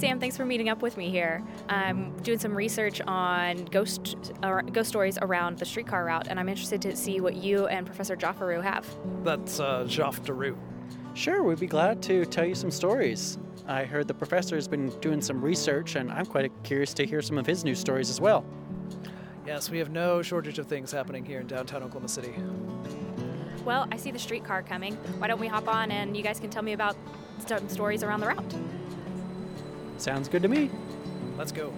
[0.00, 0.18] Sam.
[0.18, 1.42] Thanks for meeting up with me here.
[1.68, 6.48] I'm doing some research on ghost uh, ghost stories around the streetcar route, and I'm
[6.48, 8.86] interested to see what you and Professor Jaffaru have.
[9.22, 10.56] That's uh, Joff Daru.
[11.12, 13.38] Sure, we'd be glad to tell you some stories.
[13.68, 17.20] I heard the professor has been doing some research, and I'm quite curious to hear
[17.20, 18.42] some of his new stories as well.
[19.46, 22.32] Yes, we have no shortage of things happening here in downtown Oklahoma City.
[23.66, 24.94] Well, I see the streetcar coming.
[25.18, 26.96] Why don't we hop on and you guys can tell me about
[27.46, 28.54] some stories around the route?
[30.00, 30.70] Sounds good to me.
[31.36, 31.72] Let's go.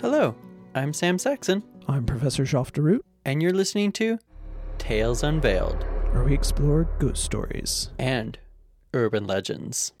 [0.00, 0.34] Hello,
[0.74, 4.18] I'm Sam Saxton, I'm Professor Joff Daroot, and you're listening to
[4.78, 8.38] Tales Unveiled where we explore ghost stories and
[8.92, 9.92] urban legends.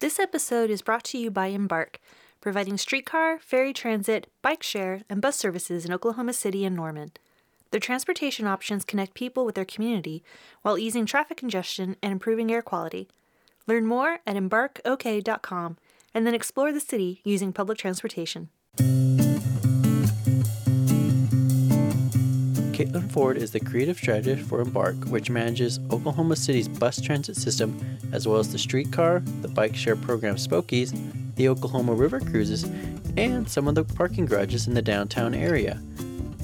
[0.00, 2.00] This episode is brought to you by Embark,
[2.40, 7.12] providing streetcar, ferry transit, bike share, and bus services in Oklahoma City and Norman.
[7.70, 10.22] Their transportation options connect people with their community
[10.62, 13.08] while easing traffic congestion and improving air quality.
[13.66, 15.76] Learn more at embarkok.com
[16.14, 18.48] and then explore the city using public transportation.
[22.72, 27.78] Caitlin Ford is the creative strategist for Embark, which manages Oklahoma City's bus transit system,
[28.12, 30.96] as well as the streetcar, the bike share program Spokies,
[31.34, 32.64] the Oklahoma River Cruises,
[33.16, 35.82] and some of the parking garages in the downtown area.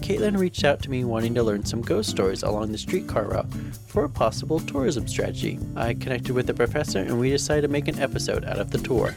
[0.04, 3.46] Caitlin reached out to me wanting to learn some ghost stories along the streetcar route
[3.86, 5.58] for a possible tourism strategy.
[5.76, 8.76] I connected with the professor and we decided to make an episode out of the
[8.76, 9.14] tour.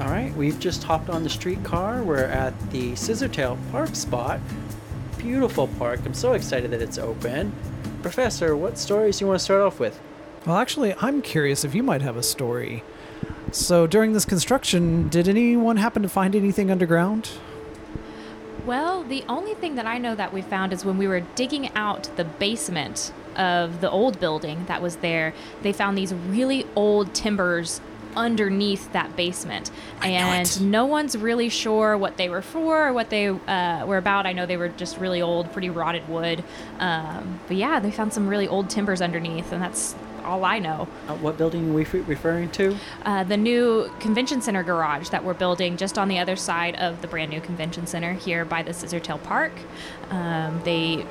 [0.00, 2.04] All right, we've just hopped on the streetcar.
[2.04, 4.38] We're at the Scissortail Park spot.
[5.16, 5.98] Beautiful park.
[6.06, 7.52] I'm so excited that it's open.
[8.02, 9.98] Professor, what stories do you want to start off with?
[10.46, 12.84] Well, actually, I'm curious if you might have a story.
[13.50, 17.30] So, during this construction, did anyone happen to find anything underground?
[18.68, 21.74] Well, the only thing that I know that we found is when we were digging
[21.74, 27.14] out the basement of the old building that was there, they found these really old
[27.14, 27.80] timbers
[28.14, 29.70] underneath that basement.
[30.02, 34.26] And no one's really sure what they were for or what they uh, were about.
[34.26, 36.44] I know they were just really old, pretty rotted wood.
[36.78, 39.94] Um, but yeah, they found some really old timbers underneath, and that's
[40.28, 40.86] all I know.
[41.08, 42.76] Uh, what building are we referring to?
[43.04, 47.00] Uh, the new convention center garage that we're building just on the other side of
[47.00, 49.52] the brand new convention center here by the Scissortail Park.
[50.10, 51.06] Um, they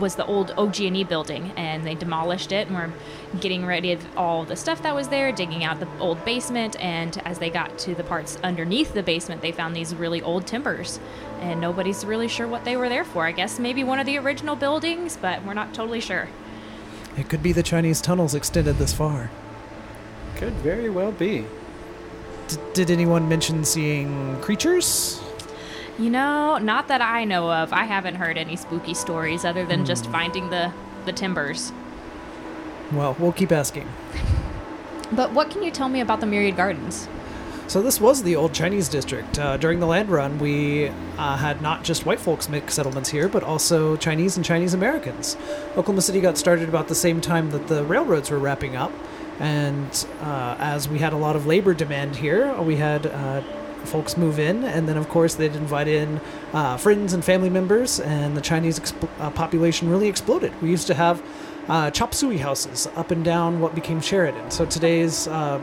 [0.00, 2.92] was the old OG&E building, and they demolished it, and we're
[3.40, 7.18] getting rid of all the stuff that was there, digging out the old basement, and
[7.24, 10.98] as they got to the parts underneath the basement, they found these really old timbers,
[11.40, 13.26] and nobody's really sure what they were there for.
[13.26, 16.28] I guess maybe one of the original buildings, but we're not totally sure.
[17.16, 19.30] It could be the Chinese tunnels extended this far.
[20.36, 21.44] Could very well be.
[22.48, 25.20] D- did anyone mention seeing creatures?
[25.98, 27.72] You know, not that I know of.
[27.72, 30.12] I haven't heard any spooky stories other than just Hmm.
[30.12, 30.72] finding the
[31.04, 31.72] the timbers.
[32.92, 33.88] Well, we'll keep asking.
[35.14, 37.06] But what can you tell me about the Myriad Gardens?
[37.68, 39.38] So this was the old Chinese district.
[39.38, 43.28] Uh, during the land run, we uh, had not just white folks make settlements here,
[43.28, 45.36] but also Chinese and Chinese Americans.
[45.70, 48.92] Oklahoma City got started about the same time that the railroads were wrapping up,
[49.38, 53.40] and uh, as we had a lot of labor demand here, we had uh,
[53.86, 56.20] folks move in, and then of course they'd invite in
[56.52, 60.52] uh, friends and family members, and the Chinese exp- uh, population really exploded.
[60.60, 61.22] We used to have
[61.68, 64.50] uh, chop suey houses up and down what became Sheridan.
[64.50, 65.60] So today's uh,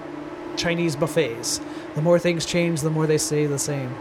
[0.55, 1.61] Chinese buffets.
[1.95, 3.95] The more things change, the more they stay the same.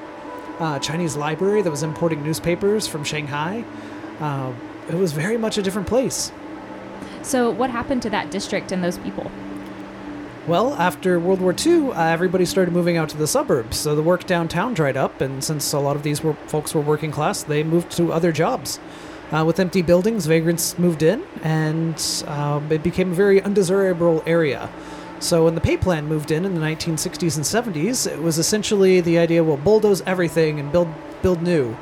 [0.58, 3.64] Uh, Chinese library that was importing newspapers from Shanghai.
[4.20, 4.52] Uh,
[4.88, 6.32] it was very much a different place.
[7.22, 9.30] So, what happened to that district and those people?
[10.48, 14.02] Well, after World War II, uh, everybody started moving out to the suburbs, so the
[14.02, 17.42] work downtown dried up, and since a lot of these were, folks were working class,
[17.42, 18.80] they moved to other jobs.
[19.30, 24.70] Uh, with empty buildings, vagrants moved in, and uh, it became a very undesirable area.
[25.20, 29.00] So when the Pei plan moved in in the 1960s and 70s, it was essentially
[29.00, 30.88] the idea: well, bulldoze everything and build
[31.22, 31.76] build new.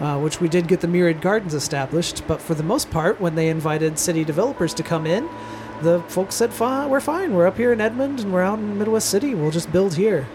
[0.00, 3.34] Uh, which we did get the Myriad Gardens established, but for the most part, when
[3.34, 5.28] they invited city developers to come in,
[5.82, 7.34] the folks said, fine, we're fine.
[7.34, 9.34] We're up here in Edmond and we're out in Midwest City.
[9.34, 10.28] We'll just build here.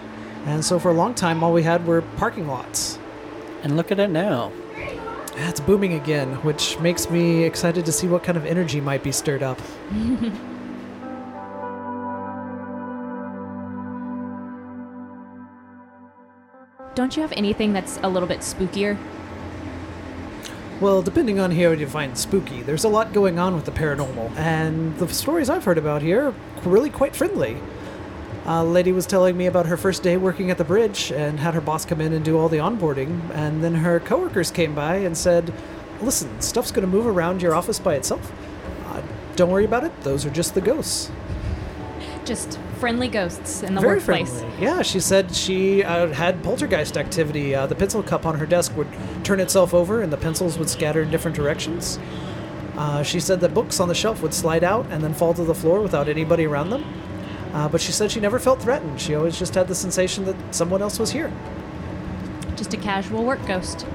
[0.46, 3.00] And so for a long time, all we had were parking lots.
[3.62, 4.52] And look at it now.
[5.36, 9.12] It's booming again, which makes me excited to see what kind of energy might be
[9.12, 9.62] stirred up.
[16.96, 18.98] Don't you have anything that's a little bit spookier?
[20.80, 24.36] Well, depending on what you find spooky, there's a lot going on with the paranormal,
[24.36, 27.58] and the stories I've heard about here are really quite friendly.
[28.46, 31.56] A lady was telling me about her first day working at the bridge and had
[31.56, 33.22] her boss come in and do all the onboarding.
[33.32, 35.54] And then her coworkers came by and said,
[36.02, 38.34] Listen, stuff's going to move around your office by itself.
[38.88, 39.02] Uh,
[39.38, 41.10] don't worry about it, those are just the ghosts.
[42.26, 44.40] Just friendly ghosts in the Very workplace.
[44.40, 44.62] friendly.
[44.64, 47.54] Yeah, she said she uh, had poltergeist activity.
[47.54, 48.88] Uh, the pencil cup on her desk would
[49.24, 52.00] turn itself over and the pencils would scatter in different directions.
[52.78, 55.44] Uh, she said that books on the shelf would slide out and then fall to
[55.44, 56.84] the floor without anybody around them.
[57.54, 59.00] Uh, but she said she never felt threatened.
[59.00, 61.32] She always just had the sensation that someone else was here.
[62.56, 63.86] Just a casual work ghost.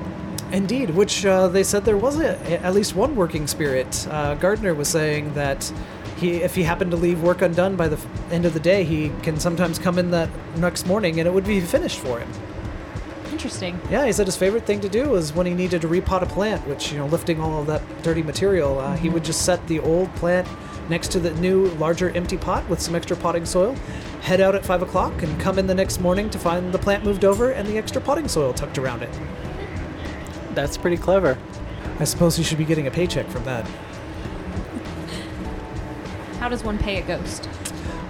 [0.52, 4.06] Indeed, which uh, they said there was a, at least one working spirit.
[4.10, 5.70] Uh, Gardner was saying that
[6.18, 8.84] he, if he happened to leave work undone by the f- end of the day,
[8.84, 12.30] he can sometimes come in that next morning and it would be finished for him.
[13.30, 13.80] Interesting.
[13.90, 16.26] Yeah, he said his favorite thing to do was when he needed to repot a
[16.26, 19.64] plant, which, you know, lifting all of that dirty material, uh, he would just set
[19.68, 20.48] the old plant
[20.88, 23.74] next to the new, larger empty pot with some extra potting soil,
[24.22, 27.04] head out at 5 o'clock, and come in the next morning to find the plant
[27.04, 29.20] moved over and the extra potting soil tucked around it.
[30.54, 31.38] That's pretty clever.
[32.00, 33.68] I suppose he should be getting a paycheck from that.
[36.38, 37.49] How does one pay a ghost?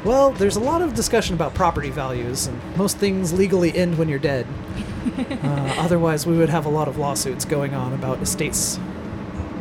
[0.05, 4.09] Well, there's a lot of discussion about property values, and most things legally end when
[4.09, 4.47] you're dead.
[5.19, 8.79] uh, otherwise, we would have a lot of lawsuits going on about estates.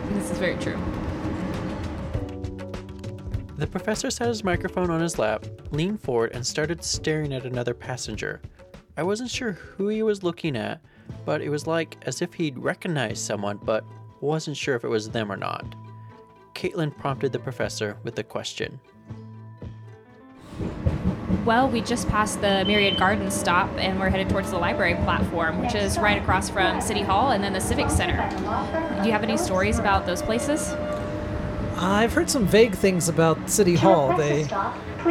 [0.10, 0.78] This is very true.
[3.58, 7.74] The professor set his microphone on his lap, leaned forward, and started staring at another
[7.74, 8.42] passenger.
[8.98, 10.80] I wasn't sure who he was looking at,
[11.26, 13.84] but it was like as if he'd recognized someone, but
[14.22, 15.66] wasn't sure if it was them or not.
[16.58, 18.80] Caitlin prompted the professor with a question.
[21.46, 25.62] Well, we just passed the Myriad Gardens stop and we're headed towards the library platform,
[25.62, 28.28] which is right across from City Hall and then the Civic Center.
[29.02, 30.74] Do you have any stories about those places?
[31.78, 34.18] I've heard some vague things about City Hall.
[34.18, 34.48] They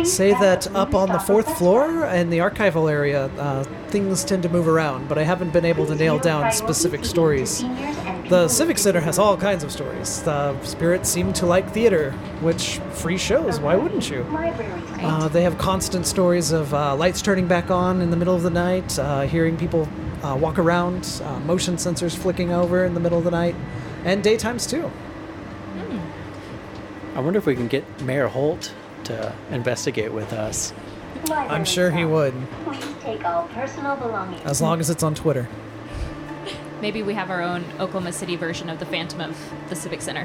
[0.03, 4.49] say that up on the fourth floor in the archival area, uh, things tend to
[4.49, 7.63] move around, but I haven't been able to nail down specific stories.
[8.29, 10.21] The Civic Center has all kinds of stories.
[10.23, 14.23] The spirits seem to like theater, which free shows, why wouldn't you?
[15.01, 18.43] Uh, they have constant stories of uh, lights turning back on in the middle of
[18.43, 19.89] the night, uh, hearing people
[20.25, 23.55] uh, walk around, uh, motion sensors flicking over in the middle of the night,
[24.05, 24.91] and daytimes too.
[27.15, 28.75] I wonder if we can get Mayor Holt
[29.05, 30.73] to investigate with us.
[31.31, 32.35] I'm sure he would,
[32.65, 34.43] Please take all personal belongings.
[34.45, 35.49] as long as it's on Twitter.
[36.87, 39.37] Maybe we have our own Oklahoma City version of the Phantom of
[39.69, 40.25] the Civic Center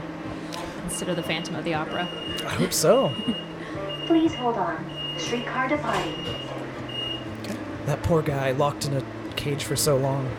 [0.83, 2.07] instead of the Phantom of the Opera.
[2.45, 3.11] I hope so.
[4.05, 4.85] Please hold on.
[5.17, 6.23] Streetcar departing.
[7.87, 9.01] That poor guy locked in a
[9.35, 10.29] cage for so long.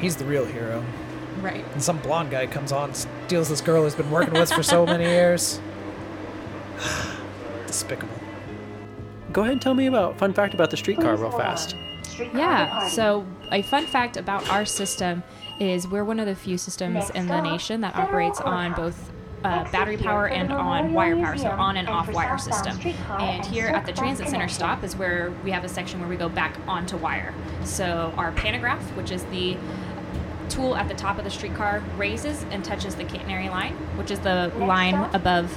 [0.00, 0.84] He's the real hero.
[1.40, 1.64] Right.
[1.72, 4.84] And some blonde guy comes on, steals this girl he's been working with for so
[4.94, 5.62] many years.
[7.66, 8.14] Despicable.
[9.32, 11.74] Go ahead and tell me about fun fact about the streetcar Please real fast.
[12.02, 12.90] Streetcar Yeah, departing.
[12.90, 15.22] so a fun fact about our system
[15.60, 19.10] is we're one of the few systems in the nation that operates on both
[19.44, 22.78] uh, battery power and on wire power, so on and off wire system.
[23.18, 26.16] And here at the transit center stop is where we have a section where we
[26.16, 27.34] go back onto wire.
[27.64, 29.56] So our pantograph, which is the
[30.48, 34.20] tool at the top of the streetcar, raises and touches the catenary line, which is
[34.20, 35.50] the line above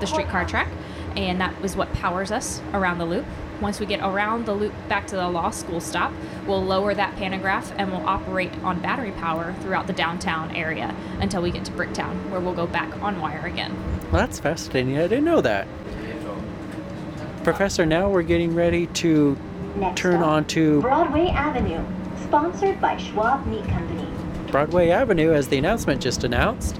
[0.00, 0.68] the streetcar track,
[1.16, 3.26] and that is what powers us around the loop.
[3.60, 6.12] Once we get around the loop back to the law school stop,
[6.46, 11.42] we'll lower that pantograph and we'll operate on battery power throughout the downtown area until
[11.42, 13.74] we get to Bricktown, where we'll go back on wire again.
[14.12, 14.96] Well, that's fascinating.
[14.96, 15.66] I didn't know that.
[17.42, 19.36] Professor, now we're getting ready to
[19.76, 21.84] Next turn stop, on to Broadway Avenue.
[22.22, 24.06] Sponsored by Schwab Meat Company.
[24.50, 26.76] Broadway Avenue, as the announcement just announced.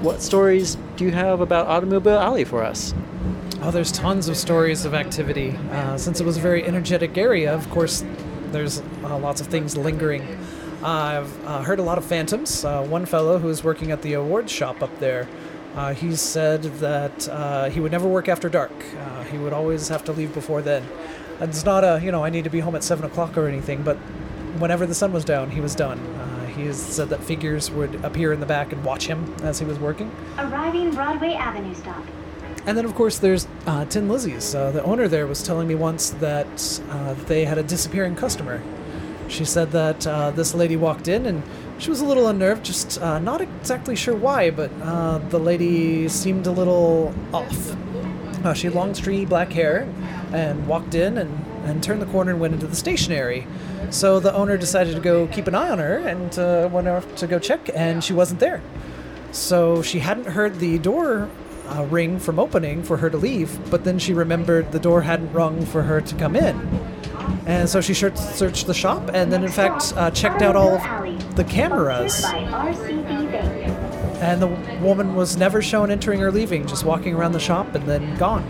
[0.00, 2.94] What stories do you have about Automobile Alley for us?
[3.60, 5.50] Oh, there's tons of stories of activity.
[5.72, 8.04] Uh, since it was a very energetic area, of course,
[8.52, 10.22] there's uh, lots of things lingering.
[10.80, 12.64] Uh, I've heard a lot of phantoms.
[12.64, 15.26] Uh, one fellow who was working at the awards shop up there,
[15.74, 18.72] uh, he said that uh, he would never work after dark.
[19.28, 20.86] He would always have to leave before then.
[21.40, 23.82] It's not a, you know, I need to be home at 7 o'clock or anything,
[23.82, 23.96] but
[24.58, 25.98] whenever the sun was down, he was done.
[26.56, 29.78] He said that figures would appear in the back and watch him as he was
[29.78, 30.10] working.
[30.38, 32.04] Arriving Broadway Avenue stop.
[32.68, 34.54] And then, of course, there's uh, Tin Lizzie's.
[34.54, 38.60] Uh, the owner there was telling me once that uh, they had a disappearing customer.
[39.26, 41.42] She said that uh, this lady walked in and
[41.78, 46.10] she was a little unnerved, just uh, not exactly sure why, but uh, the lady
[46.10, 47.74] seemed a little off.
[48.54, 49.88] She had long, stringy black hair
[50.34, 53.46] and walked in and, and turned the corner and went into the stationery.
[53.88, 57.26] So the owner decided to go keep an eye on her and went off to
[57.26, 58.60] go check, and she wasn't there.
[59.32, 61.30] So she hadn't heard the door
[61.68, 65.32] uh, ring from opening for her to leave, but then she remembered the door hadn't
[65.32, 66.56] rung for her to come in.
[67.46, 70.74] And so she searched, searched the shop and then, in fact, uh, checked out all
[70.74, 72.22] of the cameras.
[72.22, 73.68] By RCB Bank.
[74.20, 74.48] And the
[74.82, 78.44] woman was never shown entering or leaving, just walking around the shop and then gone.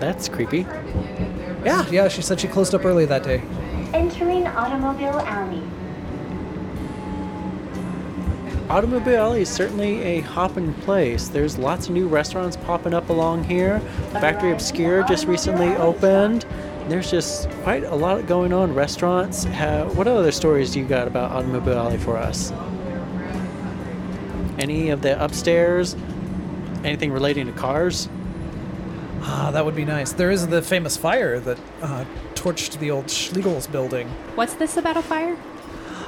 [0.00, 0.66] That's creepy.
[1.64, 3.42] Yeah, yeah, she said she closed up early that day.
[3.92, 5.62] Entering Automobile Alley.
[8.70, 11.26] Automobile Alley is certainly a hopping place.
[11.26, 13.80] There's lots of new restaurants popping up along here.
[14.12, 16.46] Factory Obscure just recently opened.
[16.86, 18.72] There's just quite a lot going on.
[18.72, 19.44] Restaurants.
[19.44, 22.52] Uh, what other stories do you got about Automobile Alley for us?
[24.60, 25.96] Any of the upstairs?
[26.84, 28.08] Anything relating to cars?
[29.22, 30.12] Ah, that would be nice.
[30.12, 34.08] There is the famous fire that uh, torched the old Schlegel's building.
[34.36, 35.36] What's this about a fire?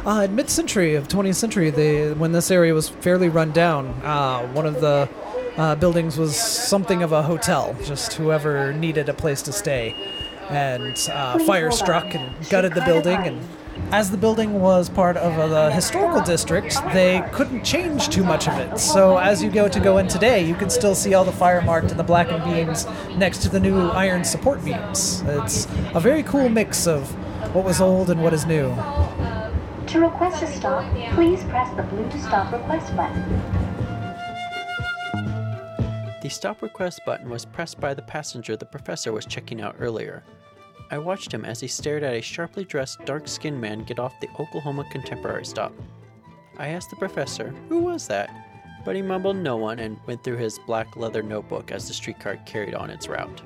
[0.04, 4.44] Uh, in mid-century of 20th century, they, when this area was fairly run down, uh,
[4.48, 5.08] one of the
[5.56, 7.76] uh, buildings was something of a hotel.
[7.84, 9.94] Just whoever needed a place to stay,
[10.48, 13.16] and uh, fire struck and gutted the building.
[13.18, 13.48] And
[13.92, 18.48] as the building was part of uh, the historical district, they couldn't change too much
[18.48, 18.78] of it.
[18.78, 21.62] So as you go to go in today, you can still see all the fire
[21.62, 25.22] marked and the blackened beams next to the new iron support beams.
[25.26, 27.08] It's a very cool mix of
[27.54, 28.74] what was old and what is new.
[29.92, 33.22] To request a stop, please press the blue stop request button.
[36.22, 40.24] The stop request button was pressed by the passenger the professor was checking out earlier.
[40.90, 44.18] I watched him as he stared at a sharply dressed, dark skinned man get off
[44.22, 45.74] the Oklahoma Contemporary stop.
[46.56, 48.30] I asked the professor, who was that?
[48.86, 52.36] But he mumbled no one and went through his black leather notebook as the streetcar
[52.46, 53.42] carried on its route.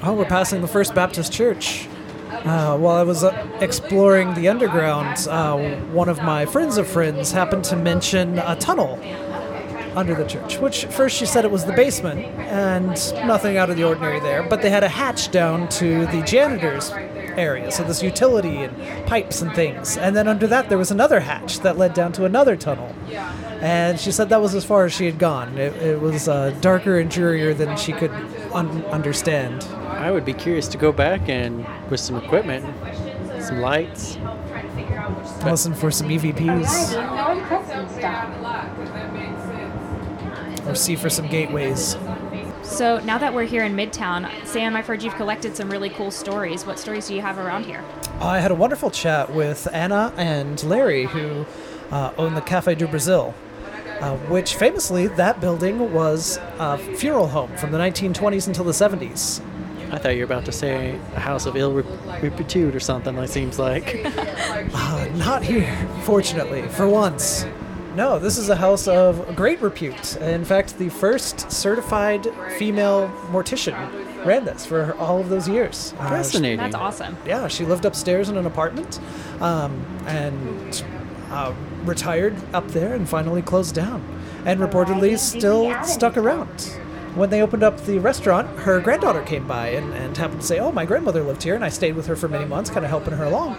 [0.00, 1.88] Oh, we're passing the First Baptist Church.
[2.32, 5.56] Uh, while I was uh, exploring the underground, uh,
[5.92, 8.98] one of my friends of friends happened to mention a tunnel
[9.94, 12.90] under the church, which first she said it was the basement, and
[13.26, 16.90] nothing out of the ordinary there, but they had a hatch down to the janitor's
[17.36, 19.96] area, so this utility and pipes and things.
[19.96, 22.94] And then under that, there was another hatch that led down to another tunnel.
[23.60, 25.56] And she said that was as far as she had gone.
[25.56, 28.10] It, it was uh, darker and drearier than she could
[28.52, 29.62] un- understand.
[30.02, 32.66] I would be curious to go back and with some equipment,
[33.40, 34.18] some lights.
[35.44, 38.28] Listen for some EVPs Arriving North Hudson stop.
[40.66, 41.96] or see for some gateways.
[42.64, 46.10] So now that we're here in Midtown, Sam, I've heard you've collected some really cool
[46.10, 46.66] stories.
[46.66, 47.84] What stories do you have around here?
[48.20, 51.46] I had a wonderful chat with Anna and Larry, who
[51.92, 53.36] uh, own the Cafe do Brasil,
[54.00, 59.40] uh, which famously, that building was a funeral home from the 1920s until the 70s.
[59.92, 63.28] I thought you were about to say a house of ill repute or something, it
[63.28, 64.06] seems like.
[64.74, 67.44] Uh, not here, fortunately, for once.
[67.94, 70.16] No, this is a house of great repute.
[70.16, 72.26] In fact, the first certified
[72.58, 73.74] female mortician
[74.24, 75.94] ran this for all of those years.
[75.98, 76.58] Uh, Fascinating.
[76.58, 77.16] That's awesome.
[77.26, 79.00] yeah, she lived upstairs in an apartment
[79.40, 80.84] um, and
[81.30, 81.52] uh,
[81.84, 84.02] retired up there and finally closed down.
[84.44, 86.78] And reportedly still stuck around.
[87.14, 90.58] When they opened up the restaurant, her granddaughter came by and, and happened to say,
[90.58, 92.90] Oh, my grandmother lived here, and I stayed with her for many months, kind of
[92.90, 93.56] helping her along.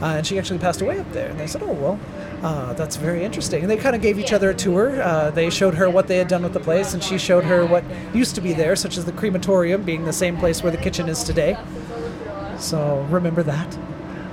[0.00, 1.28] Uh, and she actually passed away up there.
[1.28, 2.00] And they said, Oh, well,
[2.42, 3.62] uh, that's very interesting.
[3.62, 5.02] And they kind of gave each other a tour.
[5.02, 7.66] Uh, they showed her what they had done with the place, and she showed her
[7.66, 7.82] what
[8.14, 11.08] used to be there, such as the crematorium being the same place where the kitchen
[11.08, 11.56] is today.
[12.58, 13.78] So remember that.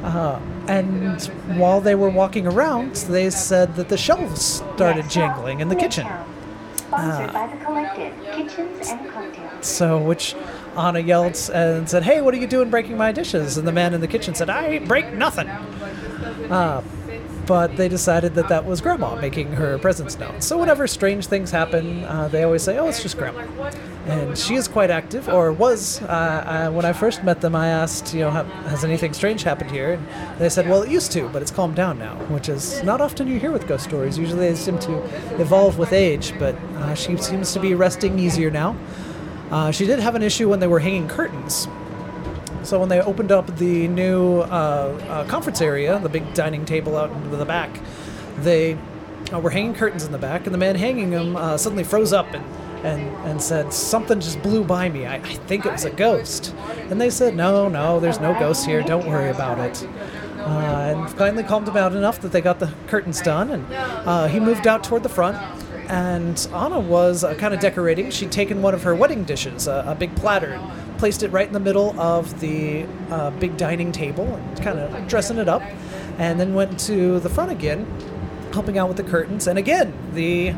[0.04, 1.22] Uh, and
[1.58, 6.08] while they were walking around, they said that the shelves started jingling in the kitchen.
[6.90, 9.66] Sponsored by the Collective Kitchens and Cocktails.
[9.66, 10.36] So, which
[10.76, 13.94] Anna yelled and said, "Hey, what are you doing breaking my dishes?" And the man
[13.94, 16.82] in the kitchen said, "I break nothing." Uh,
[17.50, 20.40] but they decided that that was Grandma making her presence known.
[20.40, 23.42] So whenever strange things happen, uh, they always say, "Oh, it's just Grandma,"
[24.06, 26.00] and she is quite active, or was.
[26.04, 29.72] Uh, uh, when I first met them, I asked, you know, has anything strange happened
[29.72, 29.94] here?
[29.94, 33.02] And they said, well, it used to, but it's calmed down now, which is not
[33.02, 34.16] often you hear with ghost stories.
[34.16, 34.94] Usually they seem to
[35.42, 38.78] evolve with age, but uh, she seems to be resting easier now.
[39.50, 41.68] Uh, she did have an issue when they were hanging curtains.
[42.64, 46.98] So when they opened up the new uh, uh, conference area, the big dining table
[46.98, 47.80] out in the back,
[48.40, 48.78] they
[49.34, 52.14] uh, were hanging curtains in the back, and the man hanging them uh, suddenly froze
[52.14, 52.44] up and,
[52.86, 55.06] and, and said, Something just blew by me.
[55.06, 56.54] I, I think it was a ghost.
[56.90, 58.82] And they said, No, no, there's no ghost here.
[58.82, 59.88] Don't worry about it.
[60.40, 64.28] Uh, and finally calmed him out enough that they got the curtains done, and uh,
[64.28, 65.38] he moved out toward the front.
[65.90, 68.12] And Anna was uh, kind of decorating.
[68.12, 70.62] She'd taken one of her wedding dishes, a, big platter,
[71.00, 75.08] placed it right in the middle of the uh, big dining table and kind of
[75.08, 75.64] dressing it up.
[76.20, 77.88] And then went to the front again,
[78.52, 79.48] helping out with the curtains.
[79.48, 80.54] And again, the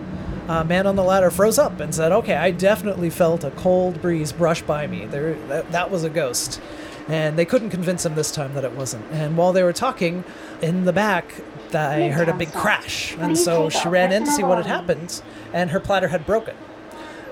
[0.48, 4.01] uh, man on the ladder froze up and said, "Okay, I definitely felt a cold
[4.01, 5.05] breeze brush by me.
[5.05, 6.60] There, that, that was a ghost."
[7.07, 9.05] And they couldn't convince him this time that it wasn't.
[9.12, 10.24] And while they were talking,
[10.62, 11.33] in the back,
[11.74, 15.21] I heard a big crash, and so she ran in to see what had happened,
[15.53, 16.55] and her platter had broken.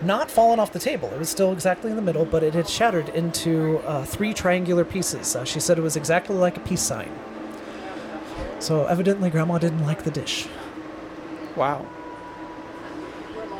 [0.01, 1.09] Not fallen off the table.
[1.09, 4.85] It was still exactly in the middle, but it had shattered into uh, three triangular
[4.85, 5.35] pieces.
[5.35, 7.11] Uh, she said it was exactly like a peace sign.
[8.59, 10.47] So evidently, Grandma didn't like the dish.
[11.55, 11.85] Wow.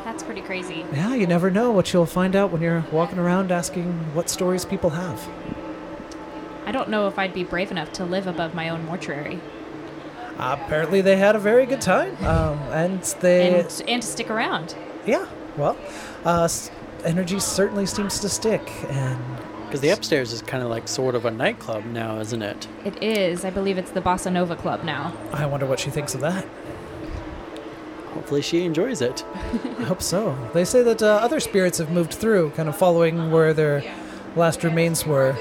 [0.04, 0.84] That's pretty crazy.
[0.92, 4.64] Yeah, you never know what you'll find out when you're walking around asking what stories
[4.64, 5.28] people have.
[6.66, 9.40] I don't know if I'd be brave enough to live above my own mortuary
[10.38, 14.30] Uh, apparently, they had a very good time, um, and they and, and to stick
[14.30, 14.74] around.
[15.06, 15.26] yeah.
[15.56, 15.76] Well,
[16.24, 16.48] uh,
[17.04, 19.18] energy certainly seems to stick, and
[19.66, 22.66] Because the upstairs is kind of like sort of a nightclub now, isn't it?
[22.84, 23.44] It is.
[23.44, 25.12] I believe it's the Bossa Nova Club now.
[25.32, 26.44] I wonder what she thinks of that.
[28.14, 29.24] Hopefully she enjoys it.
[29.78, 30.36] I hope so.
[30.52, 33.84] They say that uh, other spirits have moved through, kind of following where their
[34.34, 35.32] last remains were.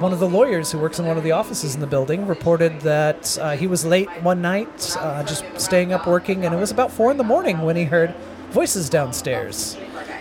[0.00, 2.80] One of the lawyers who works in one of the offices in the building reported
[2.80, 6.70] that uh, he was late one night, uh, just staying up working, and it was
[6.70, 8.14] about four in the morning when he heard
[8.50, 9.76] voices downstairs.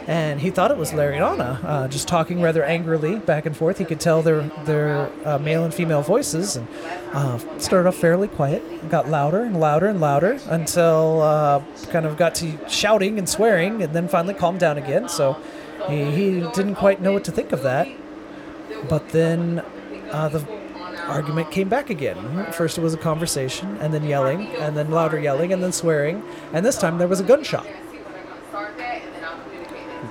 [0.07, 3.79] And he thought it was Anna, uh, just talking rather angrily back and forth.
[3.79, 6.67] He could tell their their uh, male and female voices, and
[7.11, 12.17] uh, started off fairly quiet, got louder and louder and louder until uh, kind of
[12.17, 15.09] got to shouting and swearing, and then finally calmed down again.
[15.09, 15.41] So
[15.89, 17.87] he, he didn't quite know what to think of that.
[18.87, 19.63] But then
[20.11, 20.45] uh, the
[21.07, 22.51] argument came back again.
[22.51, 26.21] First it was a conversation, and then yelling, and then louder yelling, and then swearing,
[26.53, 27.65] and this time there was a gunshot.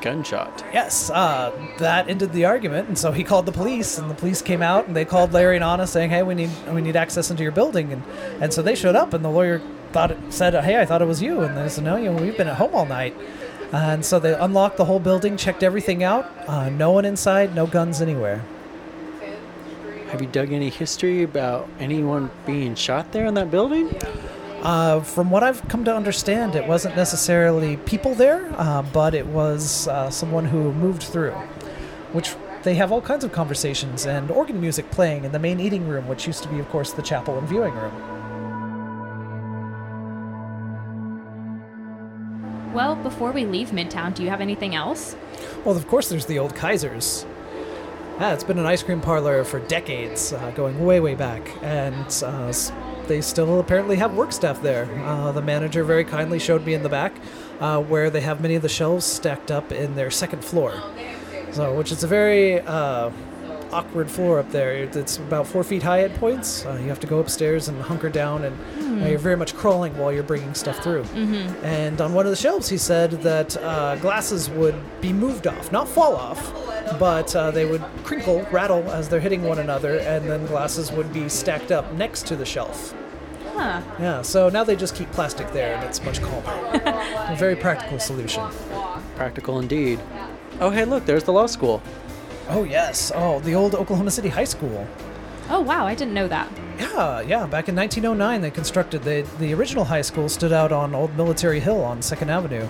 [0.00, 0.64] Gunshot.
[0.72, 4.42] Yes, uh, that ended the argument, and so he called the police, and the police
[4.42, 7.30] came out, and they called Larry and Anna, saying, "Hey, we need we need access
[7.30, 8.02] into your building," and
[8.40, 11.08] and so they showed up, and the lawyer thought it, said, "Hey, I thought it
[11.08, 13.16] was you," and they said, "No, you know, we've been at home all night,"
[13.72, 17.66] and so they unlocked the whole building, checked everything out, uh, no one inside, no
[17.66, 18.42] guns anywhere.
[20.10, 23.94] Have you dug any history about anyone being shot there in that building?
[24.64, 29.26] Uh, from what I've come to understand, it wasn't necessarily people there, uh, but it
[29.26, 31.34] was uh, someone who moved through,
[32.12, 35.86] which they have all kinds of conversations and organ music playing in the main eating
[35.86, 37.92] room, which used to be, of course, the chapel and viewing room.
[42.72, 45.14] Well, before we leave Midtown, do you have anything else?
[45.66, 47.26] Well, of course, there's the old Kaiser's.
[48.18, 52.06] Yeah, it's been an ice cream parlor for decades, uh, going way, way back, and
[52.24, 52.52] uh,
[53.08, 54.88] they still apparently have work staff there.
[55.04, 57.12] Uh, the manager very kindly showed me in the back
[57.60, 60.72] uh, where they have many of the shelves stacked up in their second floor.
[61.52, 63.10] So, which is a very uh,
[63.72, 64.74] awkward floor up there.
[64.74, 66.64] It's about four feet high at points.
[66.66, 69.96] Uh, you have to go upstairs and hunker down, and uh, you're very much crawling
[69.98, 71.04] while you're bringing stuff through.
[71.62, 75.70] And on one of the shelves, he said that uh, glasses would be moved off,
[75.72, 76.52] not fall off,
[76.98, 81.12] but uh, they would crinkle, rattle as they're hitting one another, and then glasses would
[81.12, 82.94] be stacked up next to the shelf.
[83.54, 83.82] Huh.
[84.00, 86.80] Yeah, so now they just keep plastic there, and it's much calmer.
[87.28, 88.44] a very practical solution.
[89.16, 90.00] Practical indeed.
[90.60, 91.82] Oh, hey, look, there's the law school.
[92.48, 93.12] Oh, yes.
[93.14, 94.86] Oh, the old Oklahoma City High School.
[95.48, 96.50] Oh, wow, I didn't know that.
[96.78, 97.46] Yeah, yeah.
[97.46, 101.60] Back in 1909, they constructed the the original high school stood out on Old Military
[101.60, 102.68] Hill on Second Avenue.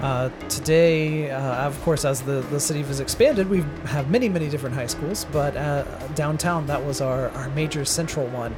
[0.00, 4.48] Uh, today, uh, of course, as the, the city has expanded, we have many, many
[4.48, 8.54] different high schools, but uh, downtown, that was our, our major central one.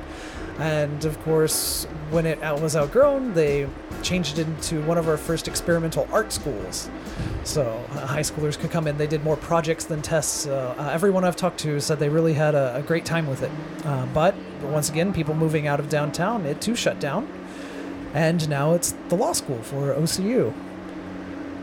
[0.58, 3.68] And of course, when it out- was outgrown, they
[4.02, 6.88] changed it into one of our first experimental art schools.
[7.42, 8.96] So uh, high schoolers could come in.
[8.96, 10.46] They did more projects than tests.
[10.46, 13.42] Uh, uh, everyone I've talked to said they really had a, a great time with
[13.42, 13.50] it.
[13.84, 17.28] Uh, but once again, people moving out of downtown, it too shut down.
[18.14, 20.54] And now it's the law school for OCU.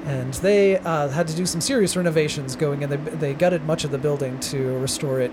[0.06, 2.90] And they uh, had to do some serious renovations going in.
[2.90, 5.32] They, they gutted much of the building to restore it.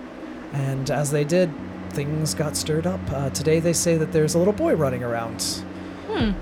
[0.52, 1.50] And as they did,
[1.90, 3.00] things got stirred up.
[3.10, 5.64] Uh, today they say that there's a little boy running around.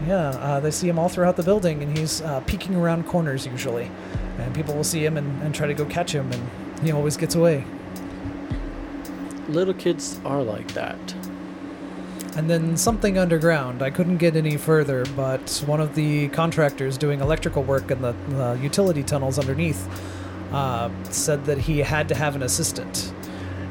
[0.06, 3.46] Yeah, uh, they see him all throughout the building, and he's uh, peeking around corners
[3.46, 3.90] usually.
[4.38, 7.16] And people will see him and, and try to go catch him, and he always
[7.16, 7.64] gets away.
[9.48, 10.98] Little kids are like that.
[12.36, 13.82] And then something underground.
[13.82, 18.58] I couldn't get any further, but one of the contractors doing electrical work in the,
[18.60, 19.88] utility tunnels underneath
[20.52, 23.12] uh, said that he had to have an assistant.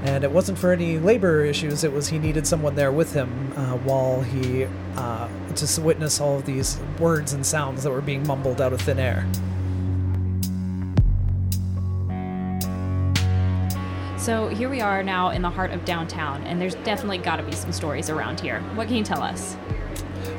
[0.04, 3.54] And it wasn't for any labor issues, it was he needed someone there with him
[3.56, 8.26] uh, while he, uh, to witness all of these words and sounds that were being
[8.26, 9.28] mumbled out of thin air.
[14.26, 17.44] So here we are now in the heart of downtown, and there's definitely got to
[17.44, 18.60] be some stories around here.
[18.74, 19.56] What can you tell us?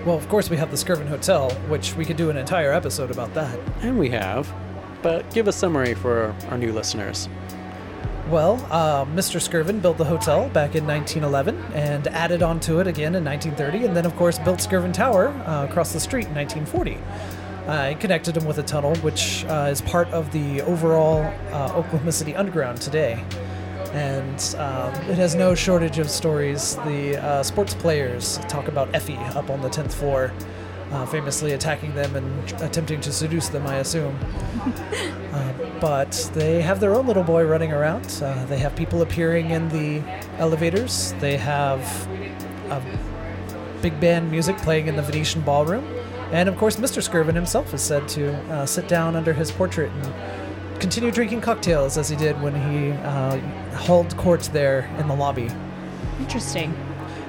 [0.05, 3.13] Well, of course, we have the Skirvin Hotel, which we could do an entire episode
[3.13, 3.57] about that.
[3.83, 4.53] And we have.
[5.03, 7.29] But give a summary for our new listeners.
[8.29, 9.39] Well, uh, Mr.
[9.41, 13.97] Skirvin built the hotel back in 1911 and added onto it again in 1930, and
[13.97, 16.99] then, of course, built Skirvin Tower uh, across the street in 1940.
[17.69, 21.23] Uh, he connected them with a tunnel, which uh, is part of the overall
[21.53, 23.25] uh, Oklahoma City Underground today.
[23.97, 26.77] And um, it has no shortage of stories.
[26.85, 30.35] The uh, sports players talk about Effie up on the 10th floor,
[30.93, 34.19] uh, famously attacking them and attempting to seduce them, I assume.
[35.37, 38.07] Uh, but they have their own little boy running around.
[38.23, 40.01] Uh, they have people appearing in the
[40.39, 41.13] elevators.
[41.21, 41.83] They have
[42.71, 42.83] a
[43.83, 45.85] big band music playing in the Venetian ballroom.
[46.33, 47.07] And of course, Mr.
[47.07, 51.99] Skirvin himself is said to uh, sit down under his portrait and continue drinking cocktails
[51.99, 53.37] as he did when he uh,
[53.77, 55.49] held courts there in the lobby.
[56.19, 56.75] Interesting.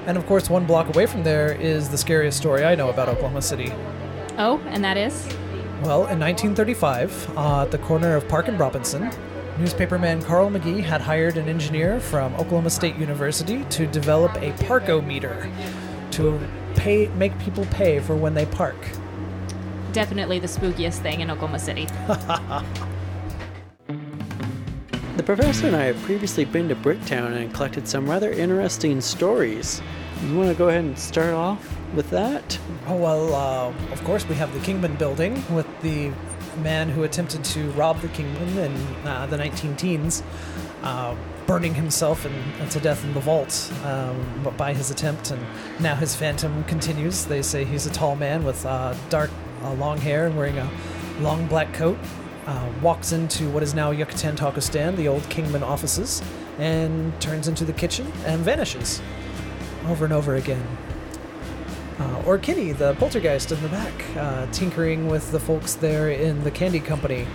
[0.06, 3.08] And of course, one block away from there is the scariest story I know about
[3.08, 3.72] Oklahoma City.
[4.38, 5.26] Oh, and that is?
[5.82, 9.10] Well, in 1935, uh, at the corner of Park and Robinson,
[9.58, 15.50] newspaperman Carl Magee had hired an engineer from Oklahoma State University to develop a parkometer
[16.12, 16.40] to
[16.74, 18.76] pay make people pay for when they park.
[19.92, 21.86] Definitely the spookiest thing in Oklahoma City.
[25.18, 29.82] The professor and I have previously been to Bricktown and collected some rather interesting stories.
[30.22, 32.56] You want to go ahead and start off with that?
[32.86, 36.12] Oh well, uh, of course we have the Kingman building with the
[36.62, 40.22] man who attempted to rob the Kingman in uh, the 19 teens,
[40.84, 41.16] uh,
[41.48, 45.44] burning himself in, to death in the vault um, by his attempt, and
[45.80, 47.24] now his phantom continues.
[47.24, 49.32] They say he's a tall man with uh, dark,
[49.64, 50.70] uh, long hair and wearing a
[51.18, 51.98] long black coat.
[52.48, 56.22] Uh, walks into what is now Yucatan Taco Stand, the old Kingman offices,
[56.58, 59.02] and turns into the kitchen and vanishes
[59.86, 60.66] over and over again.
[61.98, 66.42] Uh, or Kitty, the poltergeist in the back, uh, tinkering with the folks there in
[66.42, 67.26] the candy company.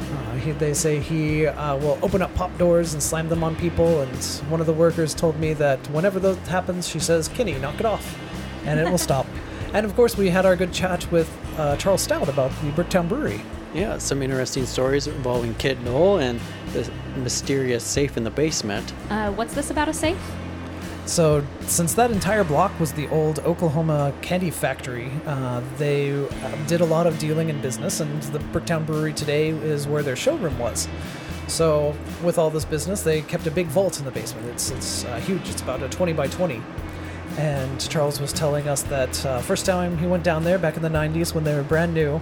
[0.00, 3.54] Uh, he, they say he uh, will open up pop doors and slam them on
[3.54, 4.16] people, and
[4.48, 7.84] one of the workers told me that whenever that happens, she says, Kitty, knock it
[7.84, 8.18] off,
[8.64, 9.26] and it will stop.
[9.74, 13.10] And of course, we had our good chat with uh, Charles Stout about the Bricktown
[13.10, 13.42] Brewery.
[13.74, 16.40] Yeah, some interesting stories involving Kid Knoll and
[16.72, 18.92] the mysterious safe in the basement.
[19.10, 20.18] Uh, what's this about a safe?
[21.04, 26.28] So, since that entire block was the old Oklahoma candy factory, uh, they uh,
[26.66, 30.16] did a lot of dealing in business, and the Bricktown Brewery today is where their
[30.16, 30.86] showroom was.
[31.46, 34.48] So, with all this business, they kept a big vault in the basement.
[34.48, 35.48] It's it's uh, huge.
[35.48, 36.62] It's about a 20 by 20.
[37.38, 40.82] And Charles was telling us that uh, first time he went down there back in
[40.82, 42.20] the 90s when they were brand new,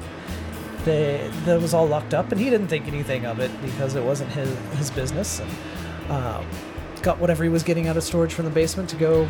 [0.87, 4.03] they that was all locked up, and he didn't think anything of it because it
[4.03, 5.41] wasn't his his business.
[5.41, 5.51] And,
[6.11, 6.47] um,
[7.03, 9.29] got whatever he was getting out of storage from the basement to go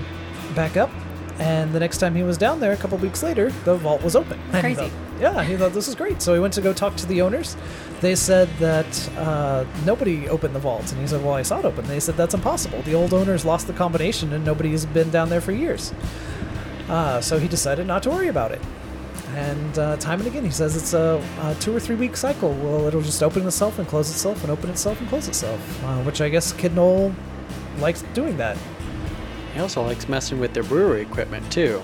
[0.54, 0.90] back up.
[1.38, 4.16] And the next time he was down there, a couple weeks later, the vault was
[4.16, 4.38] open.
[4.52, 4.76] And he Crazy.
[4.88, 4.90] thought-
[5.20, 6.22] yeah, he thought this is great.
[6.22, 7.56] So he went to go talk to the owners.
[8.00, 10.90] They said that uh, nobody opened the vault.
[10.92, 11.86] And he said, Well, I saw it open.
[11.86, 12.80] They said, That's impossible.
[12.82, 15.92] The old owners lost the combination and nobody's been down there for years.
[16.88, 18.60] Uh, so he decided not to worry about it.
[19.36, 22.54] And uh, time and again, he says it's a, a two or three week cycle.
[22.54, 25.84] Well, it'll just open itself and close itself and open itself and close itself.
[25.84, 27.14] Uh, which I guess Kid Knoll
[27.78, 28.56] likes doing that.
[29.52, 31.82] He also likes messing with their brewery equipment too.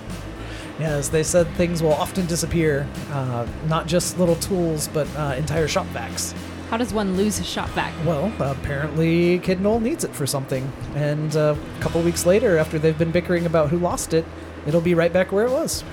[0.80, 5.68] Yes, they said things will often disappear, uh, not just little tools, but uh, entire
[5.68, 6.32] shop vacs.
[6.70, 7.92] How does one lose a shop vac?
[8.06, 10.72] Well, apparently Kid Knoll needs it for something.
[10.94, 14.24] And uh, a couple weeks later, after they've been bickering about who lost it,
[14.66, 15.84] it'll be right back where it was.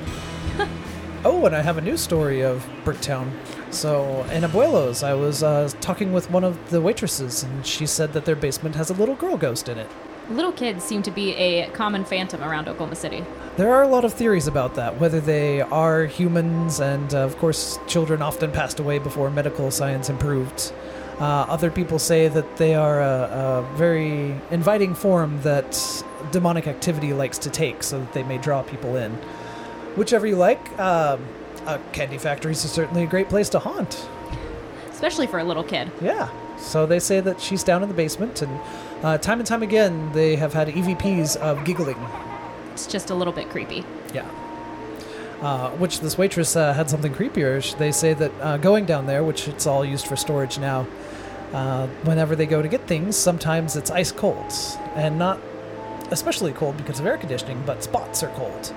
[1.25, 3.31] oh, and I have a news story of Bricktown.
[3.71, 8.13] So, in Abuelos, I was uh, talking with one of the waitresses, and she said
[8.13, 9.89] that their basement has a little girl ghost in it.
[10.29, 13.23] Little kids seem to be a common phantom around Oklahoma City.
[13.57, 17.37] There are a lot of theories about that, whether they are humans, and uh, of
[17.37, 20.71] course, children often passed away before medical science improved.
[21.19, 27.11] Uh, other people say that they are a, a very inviting form that demonic activity
[27.11, 29.17] likes to take so that they may draw people in.
[29.99, 31.21] Whichever you like, um,
[31.65, 34.07] uh, candy factories is certainly a great place to haunt.
[34.89, 35.91] Especially for a little kid.
[36.01, 36.29] Yeah.
[36.57, 38.61] So they say that she's down in the basement, and
[39.03, 41.97] uh, time and time again, they have had EVPs of giggling.
[42.71, 43.83] It's just a little bit creepy.
[44.13, 44.25] Yeah.
[45.41, 47.77] Uh, which this waitress uh, had something creepier.
[47.77, 50.87] They say that uh, going down there, which it's all used for storage now,
[51.51, 54.53] uh, whenever they go to get things, sometimes it's ice cold.
[54.95, 55.41] And not
[56.09, 58.73] especially cold because of air conditioning, but spots are cold.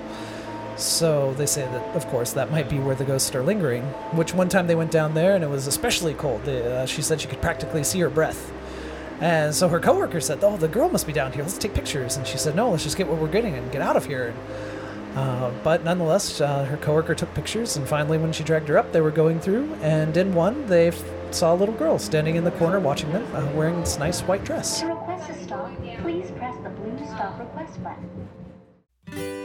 [0.75, 3.83] So they say that, of course, that might be where the ghosts are lingering.
[4.13, 6.43] Which one time they went down there and it was especially cold.
[6.45, 8.51] They, uh, she said she could practically see her breath.
[9.21, 11.43] And so her coworker said, "Oh, the girl must be down here.
[11.43, 13.81] Let's take pictures." And she said, "No, let's just get what we're getting and get
[13.81, 14.33] out of here."
[15.15, 18.91] Uh, but nonetheless, uh, her coworker took pictures, and finally, when she dragged her up,
[18.91, 22.43] they were going through, and in one, they f- saw a little girl standing in
[22.43, 24.79] the corner watching them, uh, wearing this nice white dress.
[24.79, 29.42] To request a stop, please press the blue stop request button.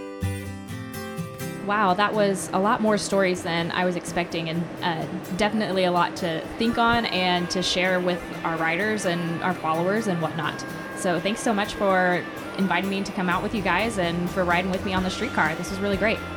[1.68, 5.04] Wow, that was a lot more stories than I was expecting, and uh,
[5.36, 10.06] definitely a lot to think on and to share with our writers and our followers
[10.06, 10.64] and whatnot.
[10.96, 12.24] So, thanks so much for
[12.56, 15.10] inviting me to come out with you guys and for riding with me on the
[15.10, 15.54] streetcar.
[15.56, 16.18] This was really great.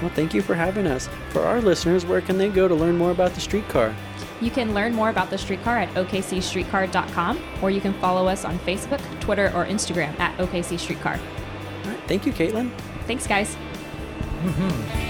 [0.00, 1.08] Well, thank you for having us.
[1.30, 3.94] For our listeners, where can they go to learn more about the streetcar?
[4.40, 8.58] You can learn more about the streetcar at okcstreetcar.com, or you can follow us on
[8.60, 11.14] Facebook, Twitter, or Instagram at OKC Streetcar.
[11.84, 12.70] All right, thank you, Caitlin.
[13.06, 13.56] Thanks, guys.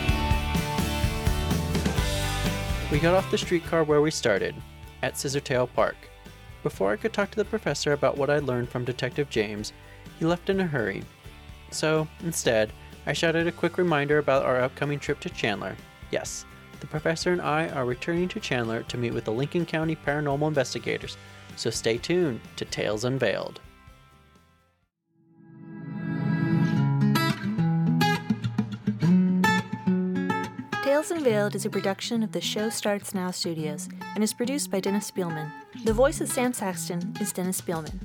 [2.94, 4.54] We got off the streetcar where we started,
[5.02, 5.96] at Scissortail Park.
[6.62, 9.72] Before I could talk to the professor about what I learned from Detective James,
[10.16, 11.02] he left in a hurry.
[11.72, 12.72] So, instead,
[13.06, 15.74] I shouted a quick reminder about our upcoming trip to Chandler.
[16.12, 16.44] Yes,
[16.78, 20.46] the professor and I are returning to Chandler to meet with the Lincoln County Paranormal
[20.46, 21.16] Investigators,
[21.56, 23.60] so stay tuned to Tales Unveiled.
[30.94, 34.78] Tales Unveiled is a production of the Show Starts Now studios and is produced by
[34.78, 35.50] Dennis Spielman.
[35.82, 37.98] The voice of Sam Saxton is Dennis Spielman.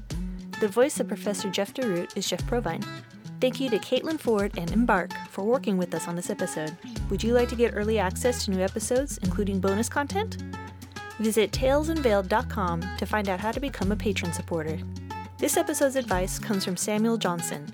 [0.60, 2.84] The voice of Professor Jeff DeRoot is Jeff Provine.
[3.39, 6.75] Thank you to Caitlin Ford and Embark for working with us on this episode.
[7.12, 10.41] Would you like to get early access to new episodes, including bonus content?
[11.19, 14.80] Visit talesunveiled.com to find out how to become a patron supporter.
[15.38, 17.71] This episode's advice comes from Samuel Johnson.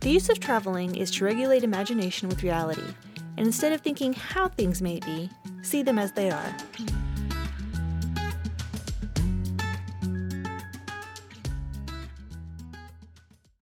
[0.00, 2.82] The use of traveling is to regulate imagination with reality,
[3.36, 5.30] and instead of thinking how things may be,
[5.62, 6.56] see them as they are.